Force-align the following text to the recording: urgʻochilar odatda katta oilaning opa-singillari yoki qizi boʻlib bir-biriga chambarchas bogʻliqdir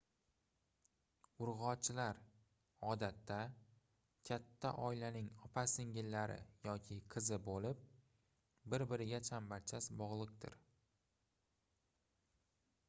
urgʻochilar 1.47 2.19
odatda 2.93 3.35
katta 4.29 4.71
oilaning 4.85 5.29
opa-singillari 5.49 6.37
yoki 6.69 6.97
qizi 7.15 7.39
boʻlib 7.49 7.83
bir-biriga 8.75 9.19
chambarchas 9.29 9.91
bogʻliqdir 10.01 10.57